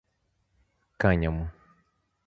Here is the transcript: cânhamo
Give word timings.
cânhamo 0.97 1.53